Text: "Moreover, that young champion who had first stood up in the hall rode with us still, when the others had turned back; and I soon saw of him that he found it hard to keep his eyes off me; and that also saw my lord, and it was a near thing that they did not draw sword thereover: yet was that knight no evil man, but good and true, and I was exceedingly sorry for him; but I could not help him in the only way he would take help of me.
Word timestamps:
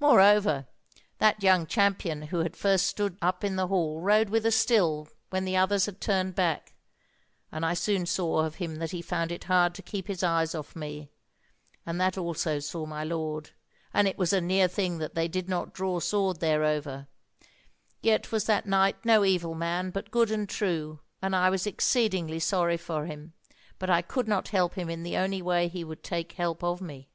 "Moreover, 0.00 0.66
that 1.18 1.40
young 1.40 1.68
champion 1.68 2.22
who 2.22 2.40
had 2.40 2.56
first 2.56 2.84
stood 2.84 3.16
up 3.22 3.44
in 3.44 3.54
the 3.54 3.68
hall 3.68 4.00
rode 4.00 4.28
with 4.28 4.44
us 4.44 4.56
still, 4.56 5.06
when 5.30 5.44
the 5.44 5.56
others 5.56 5.86
had 5.86 6.00
turned 6.00 6.34
back; 6.34 6.74
and 7.52 7.64
I 7.64 7.74
soon 7.74 8.04
saw 8.04 8.40
of 8.40 8.56
him 8.56 8.78
that 8.80 8.90
he 8.90 9.00
found 9.00 9.30
it 9.30 9.44
hard 9.44 9.76
to 9.76 9.80
keep 9.82 10.08
his 10.08 10.24
eyes 10.24 10.52
off 10.56 10.74
me; 10.74 11.10
and 11.86 12.00
that 12.00 12.18
also 12.18 12.58
saw 12.58 12.86
my 12.86 13.04
lord, 13.04 13.50
and 13.94 14.08
it 14.08 14.18
was 14.18 14.32
a 14.32 14.40
near 14.40 14.66
thing 14.66 14.98
that 14.98 15.14
they 15.14 15.28
did 15.28 15.48
not 15.48 15.72
draw 15.72 16.00
sword 16.00 16.40
thereover: 16.40 17.06
yet 18.00 18.32
was 18.32 18.46
that 18.46 18.66
knight 18.66 19.04
no 19.04 19.24
evil 19.24 19.54
man, 19.54 19.90
but 19.90 20.10
good 20.10 20.32
and 20.32 20.48
true, 20.48 20.98
and 21.22 21.36
I 21.36 21.50
was 21.50 21.68
exceedingly 21.68 22.40
sorry 22.40 22.76
for 22.78 23.06
him; 23.06 23.32
but 23.78 23.88
I 23.88 24.02
could 24.02 24.26
not 24.26 24.48
help 24.48 24.74
him 24.74 24.90
in 24.90 25.04
the 25.04 25.16
only 25.16 25.40
way 25.40 25.68
he 25.68 25.84
would 25.84 26.02
take 26.02 26.32
help 26.32 26.64
of 26.64 26.80
me. 26.80 27.10